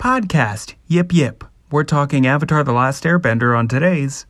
[0.00, 0.76] Podcast.
[0.86, 1.44] Yip yip.
[1.70, 4.24] We're talking Avatar The Last Airbender on today's.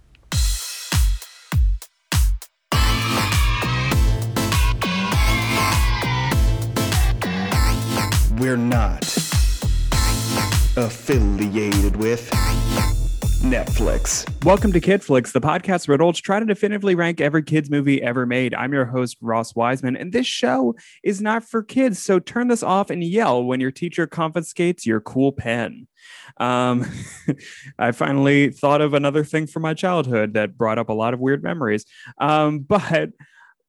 [8.37, 9.05] We're not
[10.77, 12.29] affiliated with
[13.41, 14.29] Netflix.
[14.45, 18.27] Welcome to KidFlix, the podcast where adults try to definitively rank every kids movie ever
[18.27, 18.55] made.
[18.55, 22.03] I'm your host Ross Wiseman, and this show is not for kids.
[22.03, 25.89] So turn this off and yell when your teacher confiscates your cool pen.
[26.37, 26.85] Um,
[27.79, 31.21] I finally thought of another thing from my childhood that brought up a lot of
[31.21, 31.87] weird memories.
[32.21, 33.09] Um, but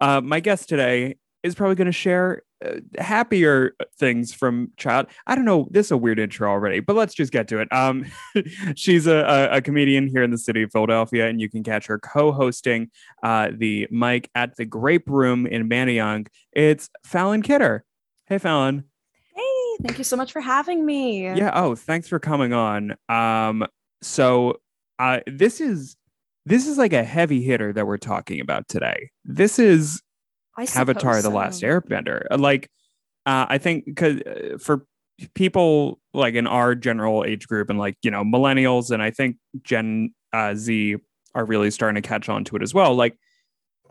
[0.01, 5.07] uh, my guest today is probably going to share uh, happier things from child.
[5.25, 5.67] I don't know.
[5.71, 7.71] This is a weird intro already, but let's just get to it.
[7.71, 8.05] Um,
[8.75, 9.17] she's a,
[9.51, 12.89] a, a, comedian here in the city of Philadelphia, and you can catch her co-hosting
[13.23, 16.27] uh, the mic at the Grape Room in Manayunk.
[16.51, 17.83] It's Fallon Kidder.
[18.27, 18.83] Hey, Fallon.
[19.35, 21.25] Hey, thank you so much for having me.
[21.25, 21.51] Yeah.
[21.53, 22.95] Oh, thanks for coming on.
[23.09, 23.65] Um,
[24.01, 24.59] so
[24.99, 25.95] uh, this is
[26.45, 29.11] this is like a heavy hitter that we're talking about today.
[29.25, 30.01] This is
[30.57, 31.29] Avatar: so.
[31.29, 32.25] The Last Airbender.
[32.29, 32.69] Uh, like,
[33.25, 34.85] uh, I think because uh, for
[35.35, 39.37] people like in our general age group and like you know millennials and I think
[39.63, 40.97] Gen uh, Z
[41.35, 42.95] are really starting to catch on to it as well.
[42.95, 43.17] Like,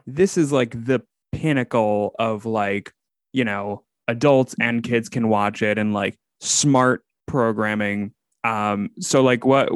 [0.07, 1.01] this is like the
[1.33, 2.93] pinnacle of like
[3.33, 8.13] you know adults and kids can watch it and like smart programming.
[8.43, 9.71] Um, so like what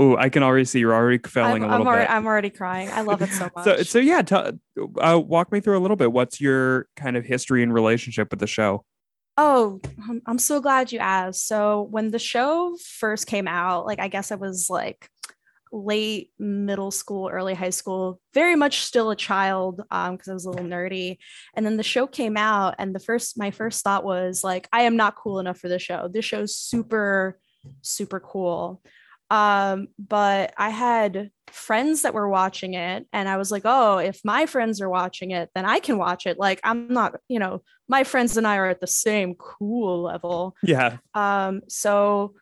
[0.00, 2.12] Oh, I can already see you're already failing I'm, a little I'm already, bit.
[2.12, 2.88] I'm already crying.
[2.90, 3.64] I love it so much.
[3.64, 4.36] so, so yeah, t-
[5.00, 6.12] uh, walk me through a little bit.
[6.12, 8.84] What's your kind of history and relationship with the show?
[9.36, 9.80] Oh,
[10.26, 11.48] I'm so glad you asked.
[11.48, 15.08] So when the show first came out, like I guess I was like
[15.72, 20.44] late middle school, early high school, very much still a child um because I was
[20.44, 21.18] a little nerdy.
[21.54, 24.82] And then the show came out and the first my first thought was like I
[24.82, 26.08] am not cool enough for the show.
[26.08, 27.38] This show's super
[27.82, 28.80] super cool.
[29.30, 34.20] Um, but I had friends that were watching it, and I was like, oh, if
[34.24, 36.38] my friends are watching it, then I can watch it.
[36.38, 40.56] Like, I'm not, you know, my friends and I are at the same cool level.
[40.62, 40.98] Yeah.
[41.14, 42.34] Um, so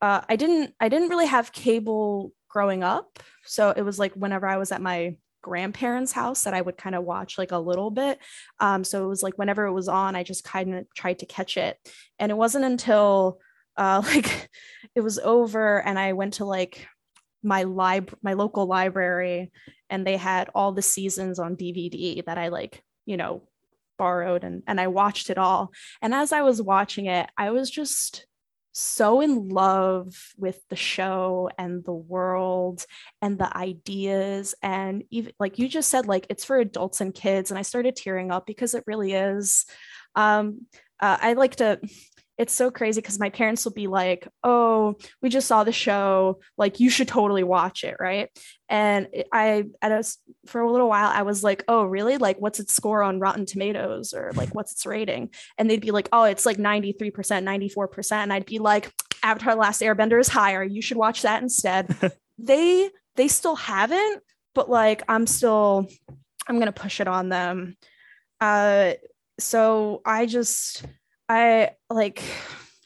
[0.00, 3.18] uh, I didn't, I didn't really have cable growing up.
[3.44, 6.94] So it was like whenever I was at my grandparents' house that I would kind
[6.94, 8.18] of watch like a little bit.
[8.60, 11.26] Um, so it was like whenever it was on, I just kind of tried to
[11.26, 11.76] catch it.
[12.18, 13.38] And it wasn't until
[13.76, 14.50] uh, like
[14.94, 16.86] it was over and I went to like
[17.42, 19.50] my lib my local library
[19.90, 23.48] and they had all the seasons on DVD that I like, you know,
[23.98, 25.70] borrowed and and I watched it all.
[26.00, 28.26] And as I was watching it, I was just
[28.74, 32.86] so in love with the show and the world
[33.20, 34.54] and the ideas.
[34.62, 37.50] And even like you just said like it's for adults and kids.
[37.50, 39.66] And I started tearing up because it really is.
[40.14, 40.66] Um
[41.00, 41.80] uh, I like to
[42.38, 46.40] it's so crazy because my parents will be like, "Oh, we just saw the show.
[46.56, 48.30] Like, you should totally watch it, right?"
[48.68, 50.02] And I, at a,
[50.46, 52.16] for a little while, I was like, "Oh, really?
[52.16, 55.90] Like, what's its score on Rotten Tomatoes, or like, what's its rating?" And they'd be
[55.90, 58.92] like, "Oh, it's like ninety three percent, ninety four percent," and I'd be like,
[59.22, 60.62] "Avatar: Last Airbender is higher.
[60.62, 61.94] You should watch that instead."
[62.38, 64.22] they they still haven't,
[64.54, 65.86] but like, I'm still,
[66.48, 67.76] I'm gonna push it on them.
[68.40, 68.94] Uh,
[69.38, 70.84] so I just
[71.32, 72.22] I like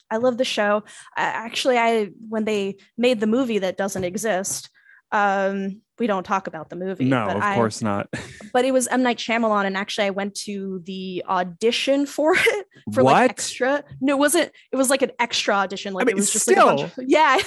[0.09, 0.83] I love the show.
[1.15, 4.69] I, actually, I when they made the movie that doesn't exist,
[5.11, 7.05] um, we don't talk about the movie.
[7.05, 8.07] No, of I, course not.
[8.53, 12.65] but it was M Night Shyamalan, and actually, I went to the audition for it
[12.93, 13.13] for what?
[13.13, 13.83] like extra.
[13.99, 14.51] No, it wasn't.
[14.71, 15.93] It was like an extra audition.
[15.93, 16.67] Like I mean, it was just still.
[16.67, 17.37] like a bunch of, yeah.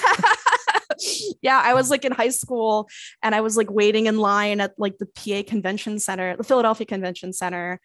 [1.43, 2.91] yeah, I was like in high school,
[3.23, 6.87] and I was like waiting in line at like the PA Convention Center, the Philadelphia
[6.87, 7.81] Convention Center,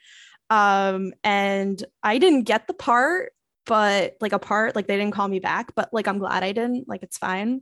[0.50, 3.32] um and i didn't get the part
[3.66, 6.52] but like a part like they didn't call me back but like i'm glad i
[6.52, 7.62] didn't like it's fine.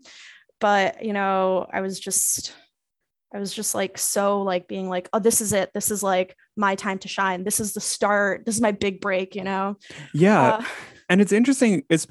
[0.59, 2.55] But you know i was just
[3.33, 5.71] i was just like so like being like oh this is it.
[5.73, 7.43] This is like my time to shine.
[7.43, 8.45] This is the start.
[8.45, 9.77] This is my big break you know?
[10.13, 10.41] Yeah.
[10.41, 10.63] Uh,
[11.09, 12.07] and it's interesting it's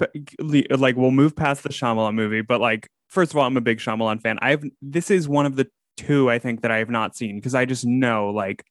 [0.69, 3.79] like we'll move past the Shyamalan movie but like first of all i'm a big
[3.79, 4.37] Shyamalan fan.
[4.41, 7.53] I've this is one of the two i think that i have not seen because
[7.53, 8.65] i just know like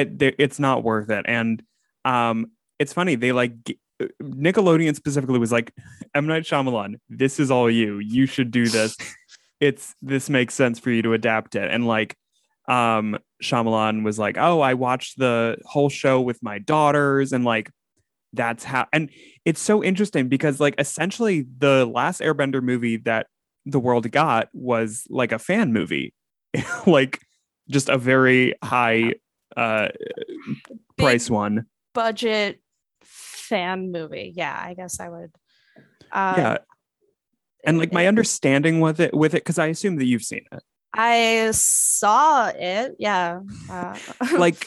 [0.00, 1.24] it, it's not worth it.
[1.28, 1.62] And
[2.04, 3.52] um, it's funny they like
[4.22, 5.72] Nickelodeon specifically was like
[6.14, 7.98] M Night Shyamalan, this is all you.
[7.98, 8.96] You should do this.
[9.60, 11.70] it's this makes sense for you to adapt it.
[11.70, 12.16] And like
[12.68, 17.70] um Shyamalan was like, "Oh, I watched the whole show with my daughters and like
[18.32, 19.10] that's how and
[19.44, 23.26] it's so interesting because like essentially the last airbender movie that
[23.64, 26.12] the world got was like a fan movie
[26.86, 27.20] like
[27.70, 29.14] just a very high
[29.58, 29.88] uh,
[30.96, 32.60] price one budget
[33.02, 34.32] fan movie.
[34.36, 35.30] Yeah, I guess I would.
[36.12, 36.58] Uh, yeah,
[37.64, 38.08] And like my Yeah.
[38.08, 40.62] understanding with it with it, because I assume that you've seen it.
[40.94, 42.94] I saw it.
[42.98, 43.40] Yeah.
[43.70, 43.98] Uh,
[44.38, 44.66] Like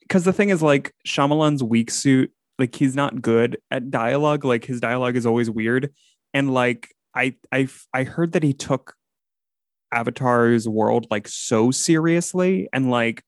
[0.00, 4.44] because the thing is like Shyamalan's weak suit, like he's not good at dialogue.
[4.44, 5.92] Like his dialogue is always weird.
[6.32, 8.94] And like I I I heard that he took
[9.92, 13.22] Avatar's world like so seriously and like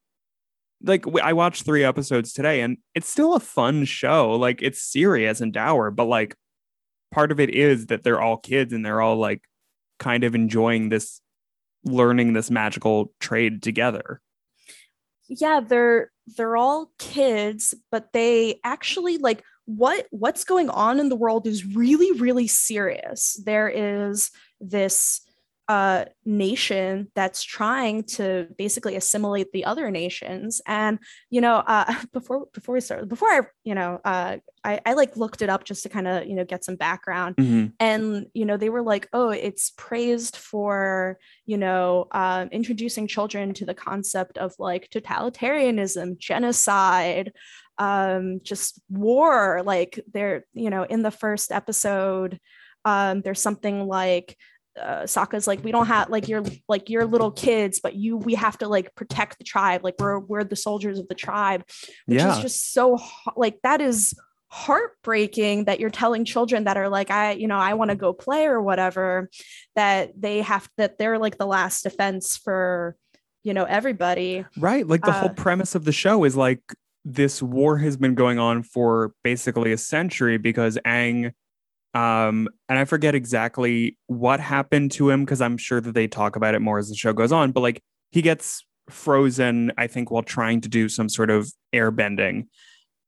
[0.83, 4.33] like I watched three episodes today and it's still a fun show.
[4.33, 6.37] Like it's serious and dour, but like
[7.11, 9.43] part of it is that they're all kids and they're all like
[9.99, 11.21] kind of enjoying this
[11.85, 14.21] learning this magical trade together.
[15.29, 21.17] yeah they're they're all kids but they actually like what what's going on in the
[21.17, 24.31] world is really really serious there is
[24.61, 25.21] this
[25.69, 30.61] uh nation that's trying to basically assimilate the other nations.
[30.67, 30.99] And
[31.31, 35.17] you know uh before before we start before i you know uh i, I like
[35.17, 37.35] looked it up just to kind of you know get some background.
[37.81, 43.55] And you know they were like oh it's praised for you know um, introducing children
[43.55, 47.33] to the concept of like totalitarianism genocide
[47.79, 49.63] um, just war.
[49.65, 52.41] Like they're you know in the first episode
[52.85, 54.37] um, there's something like
[54.81, 58.35] uh, Sokka's like we don't have like you're like you're little kids but you we
[58.35, 61.63] have to like protect the tribe like we're we're the soldiers of the tribe
[62.07, 62.37] which Yeah.
[62.37, 62.99] is just so
[63.37, 64.15] like that is
[64.49, 68.13] heartbreaking that you're telling children that are like i you know i want to go
[68.13, 69.29] play or whatever
[69.75, 72.97] that they have that they're like the last defense for
[73.45, 74.87] you know everybody Right.
[74.87, 76.61] Like the whole Uh, premise of the show is like
[77.05, 81.33] this war has been going on for basically a century because Aang,
[81.97, 86.37] um, and I forget exactly what happened to him because I'm sure that they talk
[86.37, 90.11] about it more as the show goes on, but like he gets frozen, I think,
[90.11, 92.49] while trying to do some sort of air bending.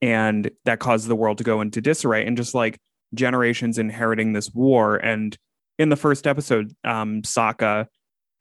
[0.01, 2.79] And that causes the world to go into disarray and just like
[3.13, 4.97] generations inheriting this war.
[4.97, 5.37] And
[5.79, 7.89] in the first episode, um, Sokka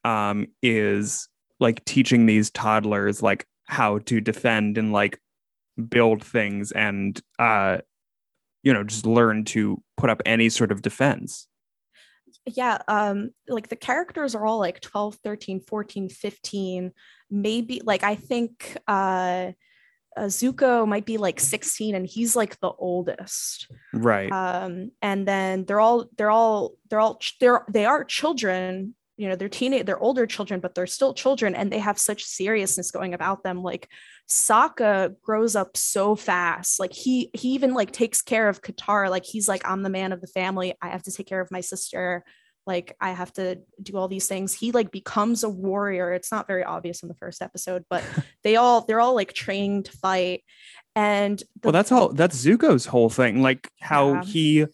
[0.06, 1.28] um, is
[1.60, 5.20] like teaching these toddlers like how to defend and like
[5.90, 7.78] build things and uh
[8.64, 11.48] you know just learn to put up any sort of defense.
[12.46, 16.92] Yeah um like the characters are all like 12 13 14 15
[17.30, 19.52] maybe like i think uh,
[20.16, 23.70] uh zuko might be like 16 and he's like the oldest.
[23.94, 24.32] Right.
[24.32, 29.36] Um and then they're all they're all they're all they're they are children you know
[29.36, 33.14] they're teenage they're older children but they're still children and they have such seriousness going
[33.16, 33.64] about them.
[33.64, 33.90] Like
[34.30, 36.80] Sokka grows up so fast.
[36.80, 39.10] Like he he even like takes care of Katara.
[39.10, 40.76] Like he's like I'm the man of the family.
[40.82, 42.24] I have to take care of my sister.
[42.68, 44.54] Like I have to do all these things.
[44.54, 46.14] He like becomes a warrior.
[46.14, 48.04] It's not very obvious in the first episode but
[48.44, 50.44] they all they're all like trained to fight.
[50.96, 53.42] And the- well that's all that's zuko's whole thing.
[53.42, 54.24] Like how Yeah.
[54.24, 54.66] he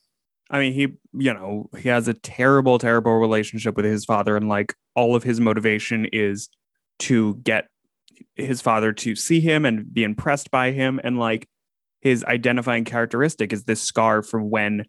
[0.49, 4.49] i mean he you know he has a terrible terrible relationship with his father and
[4.49, 6.49] like all of his motivation is
[6.99, 7.67] to get
[8.35, 11.47] his father to see him and be impressed by him and like
[12.01, 14.85] his identifying characteristic is this scar from when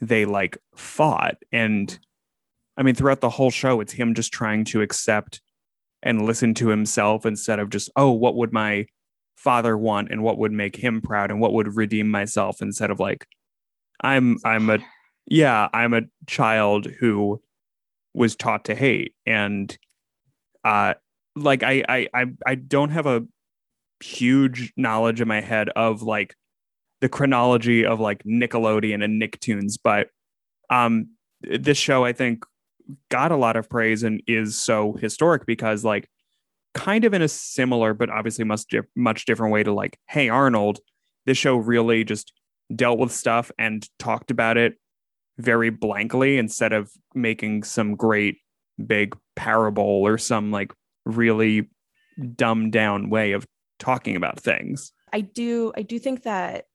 [0.00, 1.36] they like fought.
[1.50, 1.98] And
[2.76, 5.40] i mean throughout the whole show it's him just trying to accept
[6.02, 8.86] and listen to himself instead of just oh what would my
[9.36, 12.62] father want and what would make him proud and what would redeem myself?
[12.62, 13.26] instead of like
[14.02, 14.78] i'm i'm a
[15.26, 17.40] yeah i'm a child who
[18.14, 19.78] was taught to hate and
[20.64, 20.94] uh
[21.36, 23.24] like I, I i i don't have a
[24.02, 26.34] huge knowledge in my head of like
[27.00, 30.08] the chronology of like nickelodeon and nicktoons but
[30.70, 31.08] um
[31.40, 32.44] this show i think
[33.08, 36.08] got a lot of praise and is so historic because like
[36.74, 38.64] kind of in a similar but obviously much
[38.96, 40.80] much different way to like hey arnold
[41.26, 42.32] this show really just
[42.74, 44.74] dealt with stuff and talked about it
[45.38, 48.38] very blankly instead of making some great
[48.84, 50.72] big parable or some like
[51.04, 51.68] really
[52.34, 53.46] dumbed down way of
[53.78, 54.92] talking about things.
[55.12, 56.66] I do I do think that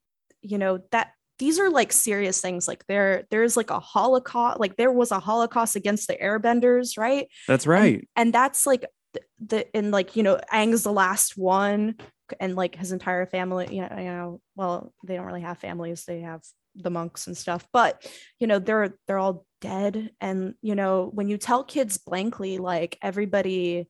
[0.42, 2.68] you know that these are like serious things.
[2.68, 7.27] Like there there's like a holocaust like there was a holocaust against the airbenders right?
[7.48, 8.08] That's right.
[8.16, 11.96] and that's like the, the and like you know Aang's the last one
[12.39, 16.05] and like his entire family you know you know well they don't really have families
[16.05, 16.41] they have
[16.75, 18.05] the monks and stuff but
[18.39, 20.12] you know they're they're all dead.
[20.22, 23.89] And you know when you tell kids blankly like everybody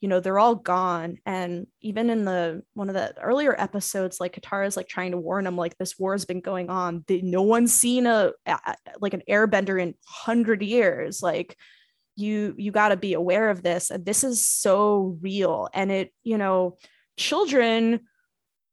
[0.00, 1.16] you know they're all gone.
[1.24, 5.44] And even in the one of the earlier episodes like Katara's like trying to warn
[5.44, 7.04] them like this war has been going on.
[7.08, 11.22] They- no one's seen a, a like an airbender in 100 years.
[11.22, 11.56] Like
[12.14, 13.90] you you got to be aware of this.
[13.90, 15.68] And this is so real.
[15.72, 16.76] And it you know
[17.16, 18.00] children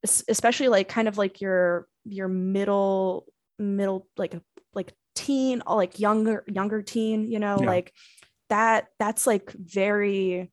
[0.03, 3.25] especially like kind of like your your middle
[3.57, 4.35] middle like
[4.73, 7.67] like teen or like younger younger teen you know Yeah.
[7.67, 7.93] like
[8.49, 10.51] that that's like very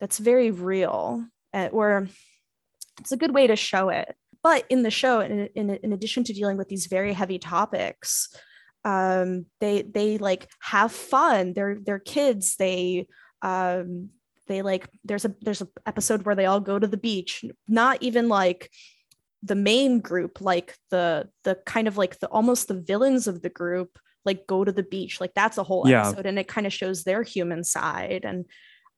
[0.00, 2.08] that's very real uh, or
[3.00, 4.14] it's a good way to show it.
[4.42, 8.28] But in the show in, in, in addition to dealing with these very heavy topics
[8.84, 11.52] um they they like have fun.
[11.54, 12.56] They're they're kids.
[12.56, 13.06] They
[13.42, 14.10] um
[14.46, 18.02] they like there's a there's an episode where they all go to the beach not
[18.02, 18.70] even like
[19.42, 23.50] the main group like the the kind of like the almost the villains of the
[23.50, 26.08] group like go to the beach like that's a whole Yeah.
[26.08, 28.44] episode and it kind of shows their human side and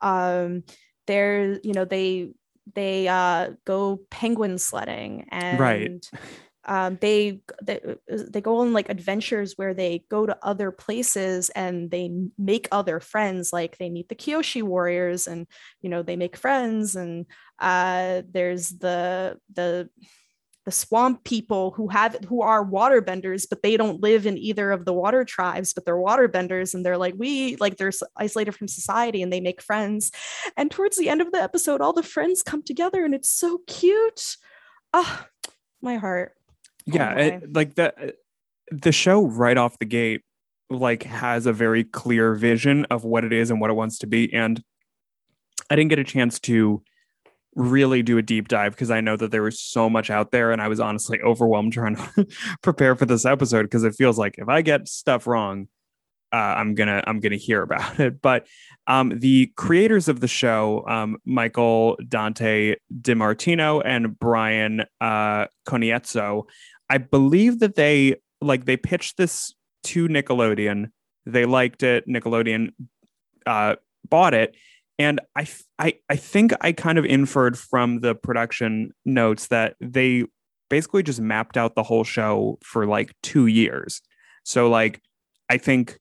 [0.01, 0.63] um
[1.07, 2.31] they're you know they
[2.75, 6.11] they uh go penguin sledding and Right.
[6.69, 11.91] um they they they go on like adventures where they go to other places and
[11.91, 15.47] they make other friends like they meet the Kyoshi warriors and
[15.81, 17.27] you know they make friends and
[17.59, 19.89] uh there's the the
[20.67, 24.85] the swamp people who have who are waterbenders but they don't live in either of
[24.85, 29.23] the water tribes but they're waterbenders and they're like we like they're isolated from society
[29.23, 30.13] and they make friends.
[30.59, 33.63] And towards the end of the episode all the friends come together and it's so
[33.67, 34.37] cute.
[34.93, 35.27] Ah
[35.81, 36.38] my heart
[36.95, 37.21] yeah boy.
[37.21, 38.15] it, like the
[38.71, 40.23] the show right off the gate
[40.71, 44.07] like has a very clear vision of what it is and what it wants to
[44.07, 44.63] be and
[45.71, 46.83] i didn't get a chance to
[47.55, 50.53] really do a deep dive because i know that there was so much out there
[50.53, 52.27] and i was honestly overwhelmed trying to
[52.63, 55.67] prepare for this episode because it feels like if i get stuff wrong
[56.33, 58.47] uh, i'm gonna i'm gonna hear about it but
[58.87, 66.45] um, the creators of the show um, michael dante dimartino and brian uh, konietzko
[66.91, 69.55] I believe that they like they pitched this
[69.85, 70.91] to Nickelodeon.
[71.27, 72.07] They liked it.
[72.09, 72.73] Nickelodeon
[73.47, 73.77] uh,
[74.09, 74.55] bought it,
[74.99, 75.47] and I,
[75.79, 80.25] I I think I kind of inferred from the production notes that they
[80.71, 84.03] basically just mapped out the whole show for like two years.
[84.45, 85.01] So like
[85.49, 85.99] I think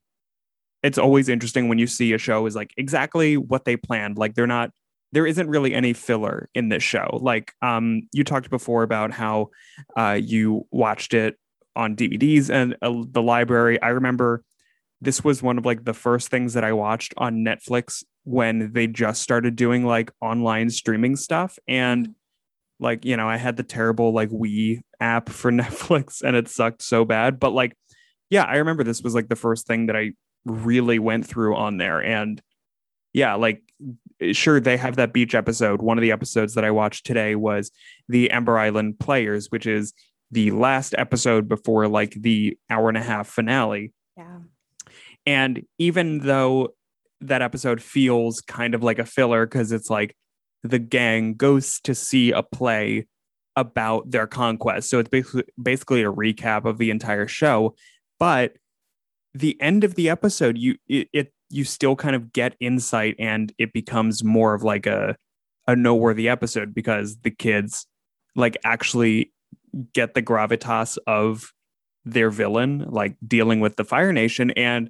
[0.84, 4.18] it's always interesting when you see a show is like exactly what they planned.
[4.18, 4.72] Like they're not
[5.14, 7.20] there isn't really any filler in this show.
[7.22, 9.50] Like um you talked before about how
[9.98, 11.38] uh you watched it
[11.76, 13.82] on DVDs and uh, the library.
[13.82, 14.44] I remember
[15.00, 18.88] this was one of like the first things that I watched on Netflix when they
[18.88, 22.16] just started doing like online streaming stuff and
[22.80, 26.82] like you know I had the terrible like Wii app for Netflix and it sucked
[26.82, 27.74] so bad but like
[28.30, 30.12] yeah I remember this was like the first thing that I
[30.46, 32.42] really went through on there and
[33.14, 33.62] yeah like
[34.32, 37.72] sure they have that beach episode one of the episodes that I watched today was
[38.08, 39.94] the Ember Island Players which is
[40.32, 44.40] the last episode before like the hour and a half finale yeah
[45.26, 46.70] and even though
[47.22, 50.16] that episode feels kind of like a filler because it's like
[50.64, 53.06] the gang goes to see a play
[53.56, 54.90] about their conquest.
[54.90, 57.76] So it's basically basically a recap of the entire show.
[58.20, 58.54] But
[59.34, 63.54] the end of the episode, you it, it you still kind of get insight and
[63.58, 65.16] it becomes more of like a
[65.68, 67.88] a noteworthy episode because the kids
[68.36, 69.34] like actually
[69.94, 71.52] get the gravitas of
[72.06, 74.90] their villain, like dealing with the Fire Nation and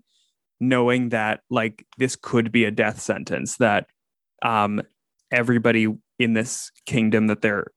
[0.59, 3.87] knowing that like this could be a death sentence that
[4.43, 4.81] um
[5.31, 5.87] everybody
[6.19, 7.67] in this kingdom that they're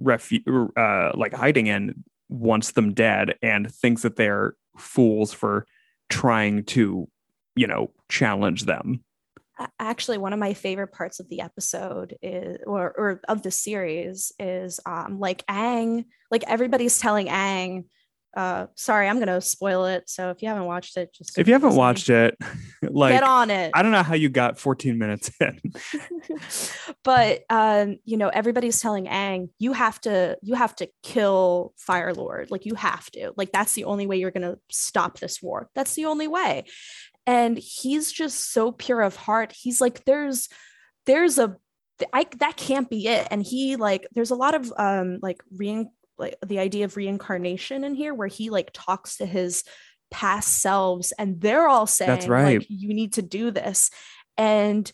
[0.00, 5.66] refu- uh like hiding in wants them dead and thinks that they're fools for
[6.10, 7.08] trying to
[7.58, 9.04] you know challenge them.
[9.80, 14.32] Actually one of my favorite parts of the episode is or, or of the series
[14.38, 17.84] is um like Aang like everybody's telling Aang
[18.36, 21.54] uh sorry I'm gonna spoil it so if you haven't watched it just if you
[21.54, 22.36] haven't watched it
[22.82, 23.72] like get on it.
[23.74, 25.60] I don't know how you got 14 minutes in.
[27.04, 32.12] But um you know everybody's telling Aang you have to you have to kill Fire
[32.12, 33.32] Lord like you have to.
[33.36, 35.70] Like that's the only way you're gonna stop this war.
[35.74, 36.64] That's the only way
[37.28, 39.52] and he's just so pure of heart.
[39.52, 40.48] He's like there's
[41.04, 41.58] there's a
[42.10, 43.28] I that can't be it.
[43.30, 47.84] And he like there's a lot of um like re like the idea of reincarnation
[47.84, 49.62] in here where he like talks to his
[50.10, 52.60] past selves and they're all saying that's right.
[52.60, 53.90] like you need to do this.
[54.38, 54.90] And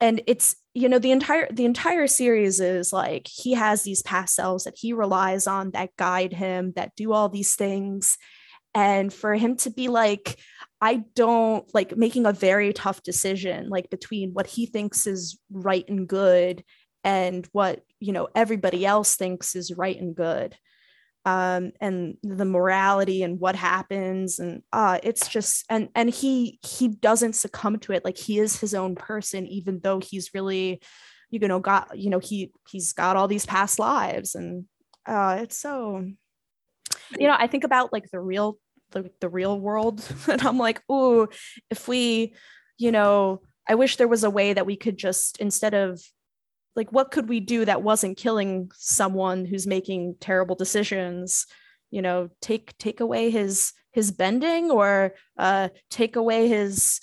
[0.00, 4.36] and it's you know the entire the entire series is like he has these past
[4.36, 8.16] selves that he relies on that guide him that do all these things.
[8.76, 10.38] And for him to be like
[10.80, 15.88] i don't like making a very tough decision like between what he thinks is right
[15.88, 16.62] and good
[17.04, 20.56] and what you know everybody else thinks is right and good.
[21.24, 26.88] Um and the morality and what happens and uh it's just and and he he
[26.88, 28.04] doesn't succumb to it.
[28.04, 30.80] Like he is his own person even though he's really
[31.30, 34.64] you know got you know he he's got all these past lives and
[35.06, 36.02] uh it's so
[37.18, 38.56] you know i think about like the real
[38.90, 40.04] the, the real world.
[40.28, 41.28] And i'm like oh
[41.70, 42.34] if we
[42.76, 46.00] you know i wish there was a way that we could just instead of
[46.78, 51.44] like what could we do that wasn't killing someone who's making terrible decisions?
[51.90, 57.00] You know take take away his his bending or uh take away his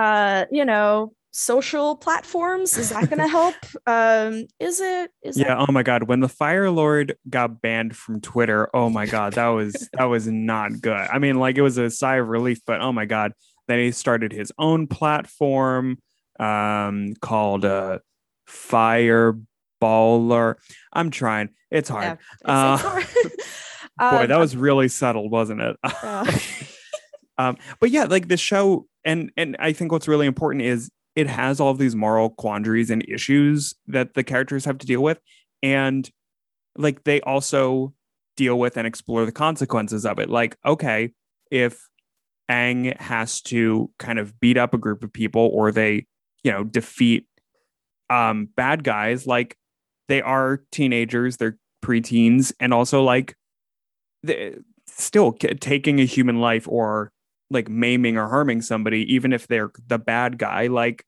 [0.00, 2.78] uh you know social platforms?
[2.78, 3.56] Is that going to help?
[3.86, 7.94] Um is it is yeah that- oh my god when the fire lord got banned
[7.94, 11.06] from twitter oh my god that was that was not good.
[11.12, 13.32] I mean like it was a sigh of relief but oh my god
[13.68, 15.98] then he started his own platform
[16.40, 17.98] um called uh
[18.48, 20.54] fireballer.
[20.92, 21.50] I'm trying.
[21.70, 22.04] It's hard.
[22.04, 23.06] Yeah, it's- it's Uh, hard.
[23.98, 25.76] boy Um, that was really subtle wasn't it?
[25.84, 26.38] Yeah.
[27.38, 31.28] um but yeah like the show and and i think what's really important is it
[31.28, 35.20] has all of these moral quandaries and issues that the characters have to deal with.
[35.62, 36.08] And
[36.76, 37.94] like they also
[38.36, 40.28] deal with and explore the consequences of it.
[40.28, 41.12] Like okay
[41.50, 41.88] if
[42.50, 46.06] Aang has to kind of beat up a group of people or they
[46.42, 47.26] you know defeat
[48.10, 49.56] um bad guys like
[50.08, 53.34] they are teenagers they're preteens and also like
[54.22, 54.54] they,
[54.86, 57.10] still taking a human life or
[57.54, 61.04] like maiming or harming somebody even if they're the bad guy like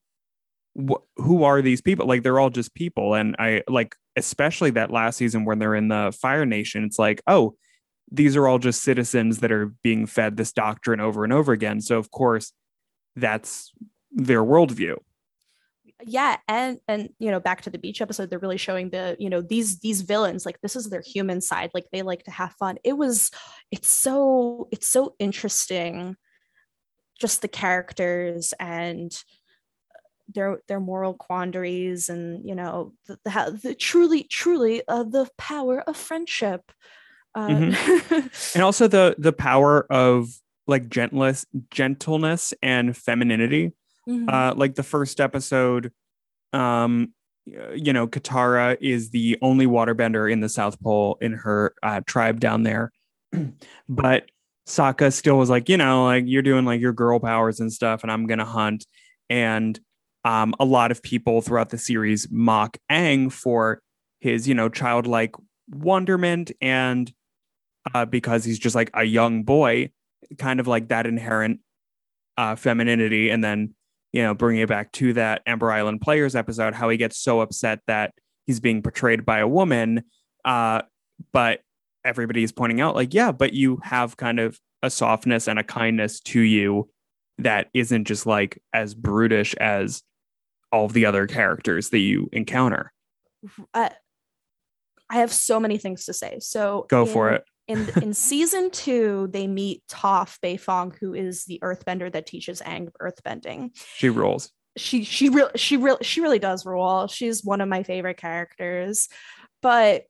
[0.77, 2.07] wh- who are these people?
[2.07, 3.15] Like they're all just people.
[3.15, 7.21] And i like especially that last season when they're in the fire nation it's like
[7.27, 7.55] oh
[8.11, 11.81] these are all just citizens that are being fed this doctrine over and over again.
[11.81, 12.53] So of course
[13.17, 13.73] that's
[14.13, 14.97] their worldview.
[16.05, 19.31] Yeah and and you know back to the beach episode they're really showing the you
[19.31, 22.53] know these these villains like this is their human side like they like to have
[22.53, 22.77] fun.
[22.85, 23.31] It was
[23.73, 26.17] it's so it's so interesting
[27.19, 29.23] just the characters and
[30.35, 35.81] their their moral quandaries and you know the, the, the truly truly uh, the power
[35.83, 36.73] of friendship.
[37.35, 37.75] Uh,
[38.55, 40.29] and also the the power of
[40.67, 43.73] like gentleness gentleness and femininity.
[44.09, 44.33] Mhm.
[44.33, 45.91] uh like the first episode
[46.53, 47.13] um
[47.75, 52.41] you know katara is the only waterbender in the south pole in her uh, tribe
[52.41, 52.93] down there.
[53.89, 54.31] But
[54.67, 58.03] Sokka still was like you know like you're doing like your girl powers and stuff
[58.03, 58.85] and i'm gonna hunt
[59.31, 59.79] and
[60.25, 63.81] um a lot of people throughout the series mock Aang for
[64.21, 65.35] his you know childlike
[65.71, 67.13] wonderment and
[67.95, 69.91] uh because he's just like a young boy
[70.39, 71.61] kind of like that inherent
[72.37, 73.73] uh femininity and then
[74.17, 77.41] you know, bringing it back to that Ember Island Players episode, how he gets so
[77.41, 78.15] upset that
[78.47, 80.05] he's being portrayed by a woman.
[80.43, 80.81] Uh,
[81.35, 81.61] but
[82.07, 85.65] everybody is pointing out, like, yeah, but you have kind of a softness and a
[85.65, 86.89] kindness to you
[87.39, 90.03] that isn't just like as brutish as
[90.73, 92.93] all of the other characters that you encounter.
[93.75, 93.91] uh,
[95.11, 96.39] I have so many things to say.
[96.41, 97.45] So Go for it.
[97.69, 102.89] in in season two, they meet Toph Beifong, who is the earthbender that teaches Aang
[103.01, 103.71] earthbending.
[103.97, 104.51] She rules.
[104.77, 107.07] She she really she really she really does rule.
[107.07, 109.09] She's one of my favorite characters,
[109.63, 110.05] but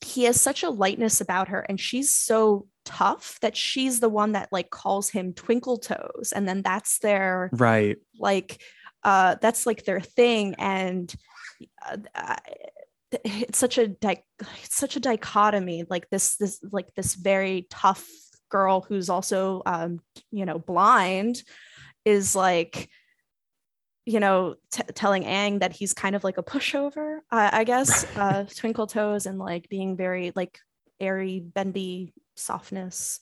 [0.00, 4.32] he has such a lightness about her, and she's so tough that she's the one
[4.32, 7.96] that like calls him Twinkle Toes, and then that's their Right.
[8.18, 8.62] like
[9.02, 11.14] uh that's like their thing and
[12.14, 12.36] uh,
[13.24, 14.24] it's such a di-
[14.64, 18.04] it's such a dichotomy like this this like this very tough
[18.50, 21.42] girl who's also um you know blind
[22.04, 22.88] is like
[24.06, 28.06] you know t- telling Aang that he's kind of like a pushover uh, I guess
[28.16, 30.58] uh twinkle toes and like being very like
[30.98, 33.20] airy bendy softness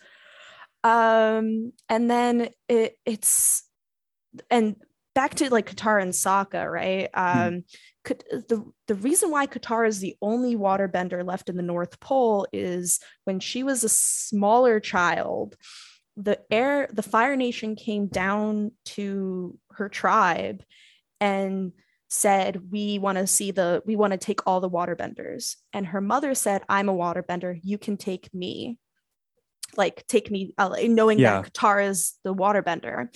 [0.84, 3.64] um and then it it's
[4.50, 4.76] and
[5.14, 7.08] back to like Katara and Sokka, right?
[7.14, 7.64] Um,
[8.04, 12.46] Kat- the the reason why Katara is the only waterbender left in the North Pole
[12.52, 15.56] is when she was a smaller child,
[16.16, 20.62] the air the Fire Nation came down to her tribe
[21.20, 21.72] and
[22.08, 26.00] said we want to see the we want to take all the waterbenders and her
[26.00, 28.78] mother said i'm a waterbender you can take me
[29.76, 31.42] like take me uh, knowing Yeah.
[31.42, 33.08] that Katara is the waterbender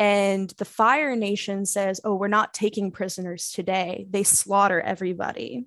[0.00, 4.06] and the Fire Nation says, "Oh, we're not taking prisoners today.
[4.08, 5.66] They slaughter everybody."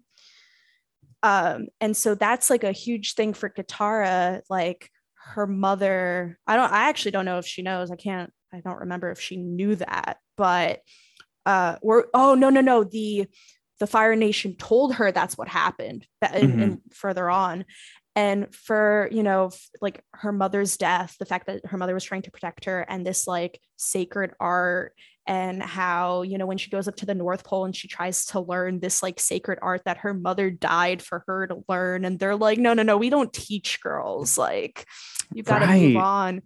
[1.22, 4.42] Um, and so that's like a huge thing for Katara.
[4.50, 4.90] Like
[5.34, 6.72] her mother, I don't.
[6.72, 7.92] I actually don't know if she knows.
[7.92, 8.34] I can't.
[8.52, 10.18] I don't remember if she knew that.
[10.38, 10.82] But
[11.46, 12.06] uh, we're.
[12.14, 12.84] Oh no no no.
[12.84, 13.28] The
[13.80, 16.08] the Fire Nation told her that's what happened.
[16.22, 17.66] That and, and further on,
[18.16, 22.04] and for you know f- like her mother's death the fact that her mother was
[22.04, 24.94] trying to protect her and this like sacred art
[25.26, 28.26] and how you know when she goes up to the north pole and she tries
[28.26, 32.20] to learn this like sacred art that her mother died for her to learn and
[32.20, 34.86] they're like no no no we don't teach girls like
[35.34, 36.42] you got to move on.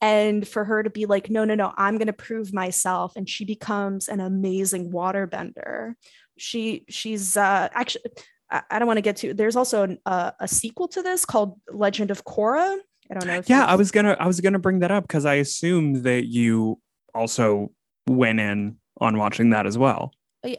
[0.00, 3.28] And for her to be like no no no i'm going to prove myself and
[3.28, 5.94] she becomes an amazing waterbender
[6.38, 8.04] she she's uh actually
[8.50, 11.26] i, I don't want to get to there's also an, uh, a sequel to this
[11.26, 12.78] called legend of korra.
[13.10, 15.26] I don't know if Yeah, I was gonna I was gonna bring that up because
[15.26, 16.80] I assumed that you
[17.14, 17.72] also
[18.06, 20.12] went in on watching that as well.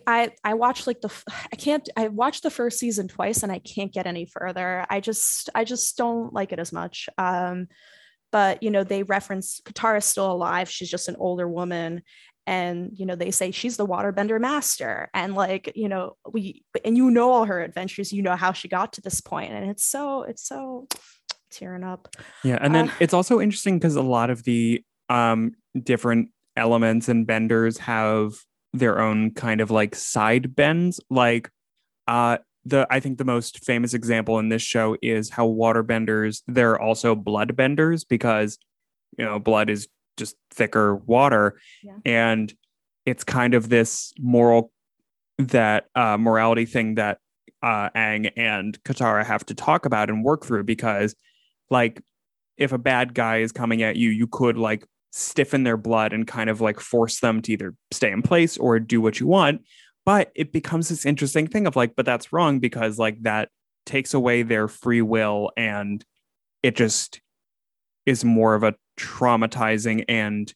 [0.05, 1.09] I- I watched like the
[1.51, 4.85] I can't I watched the first season twice and I can't get any further.
[4.89, 7.09] I just I just don't like it as much.
[7.17, 7.67] Um,
[8.31, 10.69] but you know they reference Katara's still alive.
[10.69, 12.03] She's just an older woman,
[12.45, 15.09] and you know they say she's the waterbender master.
[15.15, 18.13] And like you know we and you know all her adventures.
[18.13, 20.87] You know how she got to this point, and it's so it's so
[21.49, 22.07] tearing up.
[22.43, 27.07] Yeah, and then Uh, it's also interesting because a lot of the um different elements
[27.09, 28.33] and benders have
[28.73, 30.99] their own kind of like side bends.
[31.09, 31.49] Like
[32.07, 36.79] uh the I think the most famous example in this show is how waterbenders they're
[36.79, 38.57] also blood benders because
[39.17, 39.87] you know blood is
[40.17, 41.93] just thicker water Yeah.
[42.05, 42.53] and
[43.05, 44.71] it's kind of this moral
[45.39, 47.17] that uh morality thing that
[47.63, 51.15] uh Aang and Katara have to talk about and work through because
[51.71, 52.01] like
[52.57, 56.25] if a bad guy is coming at you, you could like stiffen their blood and
[56.25, 59.61] kind of like force them to either stay in place or do what you want.
[60.05, 63.49] But it becomes this interesting thing of like, but that's wrong because like that
[63.85, 66.03] takes away their free will and
[66.63, 67.21] it just
[68.05, 70.53] is more of a traumatizing and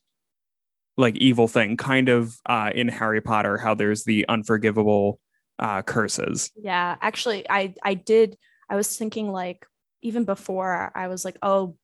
[0.98, 5.20] like evil thing, kind of uh, in Harry Potter, how there's the unforgivable
[5.60, 6.52] uh, curses.
[6.56, 8.38] Yeah, actually, I I did.
[8.70, 9.65] I was thinking like
[10.02, 11.76] even before I was like, oh,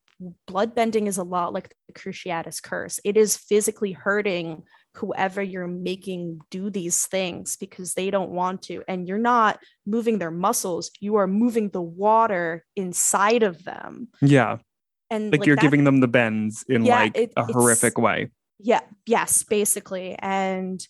[0.50, 3.00] bloodbending is a lot like the Cruciatus curse.
[3.04, 4.64] It is physically hurting
[4.96, 10.18] whoever you're making do these things because they don't want to, and you're not moving
[10.20, 10.92] their muscles.
[11.00, 14.58] You are moving the water inside of them, Yeah.
[15.10, 18.32] and Like, you're that- giving them the bends in Yeah, like it- a horrific way.
[18.64, 20.88] yeah yes basically and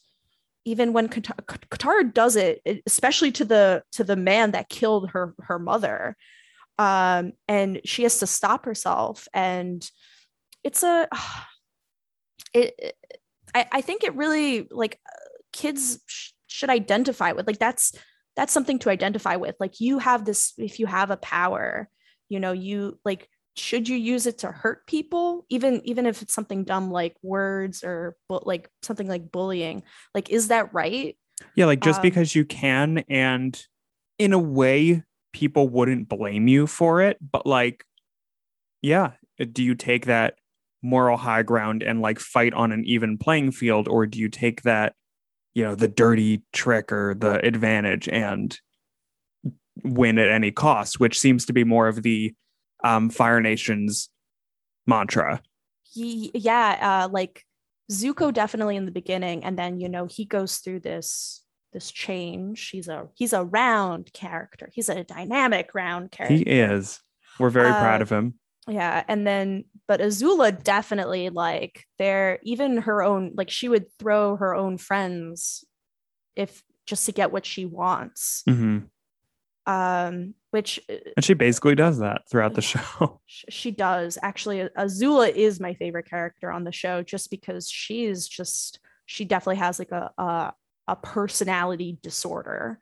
[0.65, 5.11] even when Kata- Kat- Katara does it- especially to the to the man that killed
[5.11, 6.17] her her mother
[6.81, 9.27] um and she has to stop herself.
[9.33, 9.87] And
[10.63, 11.07] it's a
[12.53, 12.95] it, it-
[13.53, 14.97] I, I think it really like
[15.51, 17.91] kids sh- should identify with like that's
[18.37, 19.55] that's something to identify with.
[19.59, 21.89] Like you have this if you have a power
[22.29, 25.45] you know you like should you use it to hurt people?
[25.49, 29.83] Even even if it's something dumb like words or but like something like bullying
[30.15, 31.17] like is that right?
[31.55, 33.61] Yeah, like just Um, because you can, and
[34.17, 37.17] in a way, people wouldn't blame you for it.
[37.21, 37.85] But like,
[38.81, 40.35] yeah, uh, do you take that
[40.81, 44.63] moral high ground and like fight on an even playing field, or do you take
[44.63, 44.95] that,
[45.53, 48.59] you know, the dirty trick or the advantage and
[49.83, 50.99] win at any cost?
[50.99, 52.33] Which seems to be more of the
[52.83, 54.09] um, Fire Nation's
[54.87, 55.41] mantra.
[55.93, 57.43] Ye- yeah uh like
[57.91, 61.40] zuko definitely in the beginning and then you know he goes through this
[61.73, 62.69] this change.
[62.69, 64.69] He's a he's a round character.
[64.73, 66.35] He's a dynamic round character.
[66.35, 66.99] He is.
[67.39, 68.33] We're very proud Uh, of him.
[68.67, 74.35] yeah and then but azula definitely like they're even her own like she would throw
[74.35, 75.63] her own friends
[76.35, 78.43] if just to get what she wants.
[78.47, 78.79] Hmm
[79.67, 83.21] um which uh, And she basically does that throughout the show.
[83.27, 84.17] she does.
[84.21, 89.57] Actually azula is my favorite character on the show just because she's just she definitely
[89.57, 90.53] has like a a,
[90.91, 92.79] a personality disorder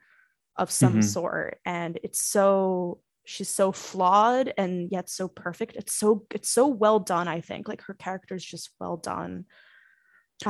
[0.58, 1.04] of some Mhm.
[1.04, 6.68] sort and it's so she's so flawed and yet so perfect it's so it's so
[6.68, 9.46] well done i think like her character is just well done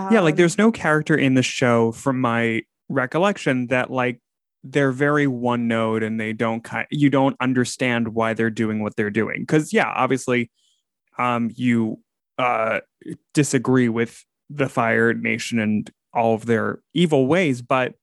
[0.10, 4.22] yeah, like Um, there's no character in the show from my recollection that like
[4.64, 8.96] they're very one note and they don't kind you don't understand why they're doing what
[8.96, 9.46] they're doing.
[9.46, 10.52] Cause yeah, obviously
[11.18, 12.02] um you
[12.38, 12.82] uh
[13.34, 17.94] disagree with the Fire Nation and all of their evil ways, but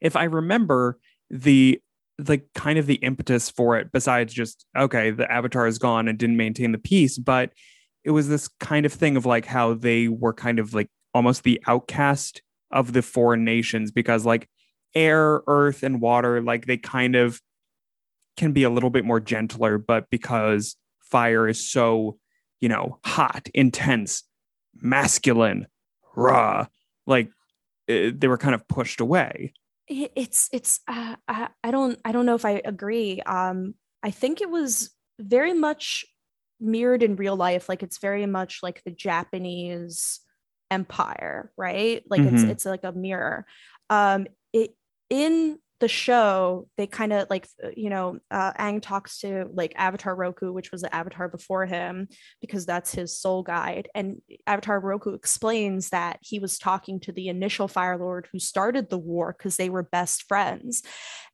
[0.00, 0.98] if I remember
[1.30, 1.80] the
[2.18, 6.16] the kind of the impetus for it besides just okay the avatar is gone and
[6.16, 7.50] didn't maintain the peace but
[8.04, 11.42] it was this kind of thing of like how they were kind of like almost
[11.42, 14.48] the outcast of the foreign nations because like
[14.94, 17.40] air earth and water like they kind of
[18.36, 22.16] can be a little bit more gentler but because fire is so
[22.60, 24.22] you know hot intense
[24.80, 25.66] masculine
[26.16, 26.66] raw
[27.06, 27.30] like
[27.88, 29.52] eh, they were kind of pushed away
[29.88, 34.10] it- it's it's uh, I, I don't i don't know if i agree um I
[34.10, 36.04] think it was very much
[36.60, 37.70] mirrored in real life.
[37.70, 40.20] Like it's very much like the Japanese
[40.70, 42.02] empire, right?
[42.10, 42.50] Like it's Mhm.
[42.50, 43.46] it's like a mirror.
[43.88, 44.76] Um, it
[45.08, 49.74] in the show they kind of like uh, you know uh Aang talks to like
[49.76, 52.08] Avatar Roku which was the avatar before him
[52.40, 53.90] because that's his soul guide.
[53.94, 58.88] And Avatar Roku explains that he was talking to the initial Fire Lord who started
[58.88, 60.82] the war because they were best friends.